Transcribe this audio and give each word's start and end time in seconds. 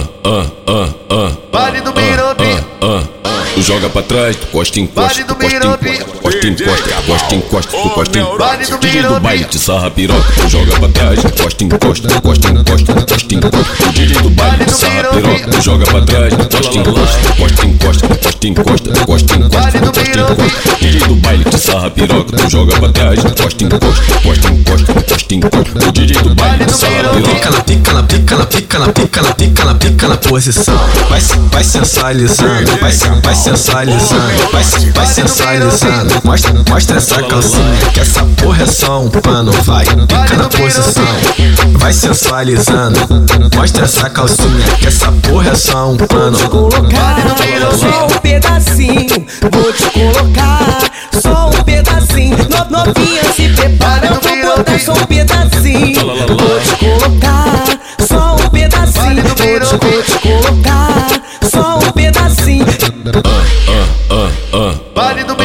ah, 0.00 0.06
ah, 0.24 0.46
ah, 0.66 0.88
ah. 1.10 1.32
Vale 1.52 1.80
do 1.80 1.92
Birubi. 1.92 2.64
Ah, 2.80 3.02
ah. 3.24 3.30
Tu 3.54 3.62
joga 3.62 3.90
pra 3.90 4.00
trás, 4.02 4.36
tu 4.36 4.46
costa 4.46 4.80
encosta, 4.80 5.24
tu 5.24 5.34
costa 5.34 5.56
encosta, 5.56 5.88
costa 6.22 6.46
encosta, 6.46 7.02
costa 7.02 7.34
encosta, 7.34 7.70
tu 7.72 7.90
costa 7.90 8.18
encosta. 8.18 8.78
DJ 8.80 9.02
do 9.02 9.20
baile 9.20 9.44
te 9.44 9.58
sarra 9.58 9.90
piroca, 9.90 10.32
tu 10.32 10.48
joga 10.48 10.78
pra 10.78 10.88
trás, 10.88 11.20
costa 11.20 11.64
encosta, 11.64 12.20
costa 12.20 12.48
encosta, 12.48 12.94
costa 12.94 13.34
encosta. 13.34 13.92
DJ 13.92 14.22
do 14.22 14.30
baile 14.30 14.64
te 14.64 14.72
sarra 14.72 15.08
piroca, 15.10 15.50
tu 15.50 15.62
joga 15.62 15.84
pra 15.84 16.00
trás, 16.00 16.34
costa 16.34 16.78
encosta, 16.78 17.34
costa 17.36 17.66
encosta, 17.66 18.08
costa 18.08 18.46
encosta, 18.46 18.92
costa 19.04 19.36
encosta, 19.36 19.80
costa 19.80 20.00
encosta. 20.00 20.76
DJ 20.80 20.98
do 21.00 21.14
baile 21.16 21.44
te 21.44 21.58
sarra 21.58 21.90
piroca, 21.90 22.36
tu 22.36 22.50
joga 22.50 22.80
pra 22.80 22.88
trás, 22.92 23.20
costa 23.20 23.64
encosta, 23.64 24.20
costa 24.22 24.48
encosta, 24.48 24.94
costa 24.94 25.34
encosta. 25.34 25.92
DJ 25.92 26.22
do 26.22 26.34
baile 26.36 26.64
te 26.64 26.72
sarra 26.72 27.08
piroca. 27.10 27.59
Pica 28.10 28.36
na 28.36 28.44
pica 28.44 28.78
na 28.80 28.88
pica 28.88 29.22
na 29.22 29.34
pica 29.34 29.64
na 29.64 29.74
pica 29.76 30.08
na 30.08 30.16
posição. 30.16 30.74
Vai, 31.08 31.20
vai 31.52 31.62
sensualizando, 31.62 32.76
vai, 32.80 32.92
vai 33.22 33.34
sensualizando, 33.36 34.50
vai, 34.50 34.64
vai 34.92 35.06
sensualizando. 35.06 36.20
Mostra, 36.24 36.52
mostra 36.68 36.96
essa 36.96 37.22
calcinha 37.22 37.76
que 37.94 38.00
essa 38.00 38.24
porra 38.24 38.64
é 38.64 38.66
só 38.66 39.00
um 39.00 39.08
pano. 39.08 39.52
Vai, 39.62 39.84
pica 39.84 40.36
na 40.36 40.48
posição, 40.48 41.04
vai 41.78 41.92
sensualizando. 41.92 42.98
Mostra 43.54 43.84
essa 43.84 44.10
calcinha 44.10 44.76
que 44.80 44.88
essa 44.88 45.12
porra 45.12 45.50
é 45.50 45.54
só 45.54 45.90
um 45.92 45.96
pano. 45.96 46.36
colocar 46.48 47.16
só 47.78 48.06
um 48.06 48.18
pedacinho, 48.20 49.26
vou 49.52 49.72
te 49.72 49.84
colocar 49.90 50.78
só 51.22 51.48
um 51.48 51.62
pedacinho. 51.62 52.36
No, 52.36 52.78
novinha 52.78 53.22
se 53.34 53.48
prepara, 53.50 54.08
vou 54.08 54.56
botar 54.56 54.78
só 54.80 54.94
um 54.94 55.06
pedacinho. 55.06 55.99
Do 65.34 65.42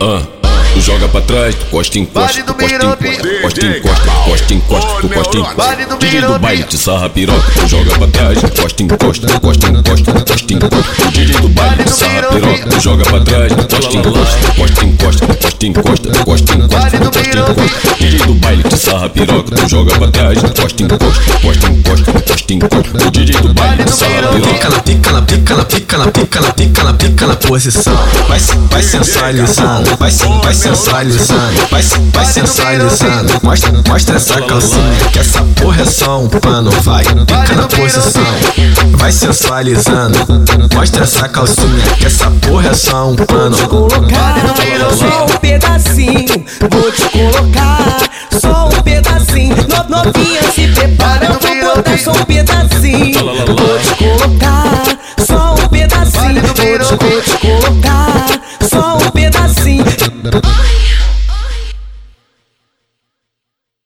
ah. 0.00 0.36
Tu 0.76 0.82
joga 0.82 1.08
pra 1.08 1.22
trás, 1.22 1.54
tu 1.54 1.64
costa 1.70 1.98
encosta, 1.98 2.42
tu 2.42 2.54
costa 2.54 2.74
encosta, 2.74 3.30
costa 3.40 3.66
encosta, 3.66 4.10
costa 4.26 4.54
encosta, 4.54 5.00
tu 5.00 5.08
costa 5.08 5.38
encosta. 5.38 5.96
DJ 5.98 6.20
do 6.20 6.38
baile 6.38 6.64
te 6.64 6.76
sarra 6.76 7.08
piroca, 7.08 7.50
tu 7.52 7.66
joga 7.66 7.98
pra 7.98 8.06
trás, 8.08 8.38
costa 8.60 8.82
encosta, 8.82 9.40
costa 9.40 9.68
encosta, 9.68 10.12
costa 10.12 10.52
encosta. 10.52 10.76
O 11.06 11.10
DJ 11.12 11.40
do 11.40 11.48
baile 11.48 11.82
te 11.82 11.90
sarra 11.90 12.28
piroca, 12.28 12.68
tu 12.68 12.80
joga 12.80 13.04
pra 13.04 13.20
trás, 13.20 13.52
costa 13.54 13.96
encosta, 13.96 14.36
costa 14.54 14.84
encosta, 14.84 15.26
costa 15.26 15.66
encosta, 15.66 16.24
costa 16.24 16.56
encosta, 16.56 16.98
costa 16.98 17.20
encosta. 17.20 17.96
DJ 17.98 18.18
do 18.26 18.34
baile 18.34 18.62
te 18.62 18.76
sarra 18.76 19.08
piroca, 19.08 19.56
tu 19.56 19.68
joga 19.68 19.98
pra 19.98 20.10
trás, 20.10 20.38
costa 20.42 20.82
encosta, 20.82 21.38
costa 21.40 21.66
encosta, 21.68 22.12
costa 22.12 22.52
encosta. 22.52 23.06
O 23.06 23.10
DJ 23.10 23.40
do 23.40 23.54
baile 23.54 23.82
te 23.82 23.92
sarra 23.92 24.28
piroca. 24.28 24.95
Pica 25.26 25.56
na 25.56 25.64
pica 25.64 25.98
na 25.98 26.06
pica 26.06 26.40
na 26.40 26.52
pica 26.52 26.84
na 26.84 26.94
pica 26.94 27.26
na 27.26 27.36
posição. 27.36 27.94
Vai, 28.28 28.38
vai 28.70 28.82
sensualizando, 28.82 29.96
vai, 29.96 30.10
vai 30.10 30.54
sensualizando, 30.54 31.66
vai, 31.70 31.82
vai 32.12 32.24
sensualizando. 32.24 33.40
Mostra, 33.42 33.72
mostra 33.86 34.16
essa 34.16 34.40
calcinha 34.42 35.10
que 35.12 35.18
essa 35.18 35.42
porra 35.60 35.82
é 35.82 35.84
só 35.84 36.20
um 36.20 36.28
pano. 36.28 36.70
Vai, 36.82 37.04
pica 37.04 37.54
na 37.54 37.66
posição, 37.66 38.24
vai 38.96 39.12
sensualizando. 39.12 40.18
Mostra 40.74 41.02
essa 41.02 41.28
calcinha 41.28 41.82
que 41.98 42.06
essa 42.06 42.30
porra 42.30 42.68
é 42.68 42.74
só 42.74 43.10
um 43.10 43.16
pano. 43.16 43.56
colocar 43.68 44.36
só 44.96 45.24
um 45.24 45.38
pedacinho, 45.38 46.44
vou 46.70 46.92
te 46.92 47.02
colocar 47.10 47.98
só 48.40 48.68
um 48.68 48.82
pedacinho. 48.82 49.56
No, 49.56 50.04
novinha 50.04 50.42
se 50.52 50.68
prepara, 50.68 51.28
vou 51.28 51.74
botar 51.74 51.98
só 51.98 52.12
um 52.12 52.24
pedacinho. 52.24 53.24
Vou 53.46 53.78
te 53.78 53.94
colocar 53.96 54.55
bitch. 56.98 57.55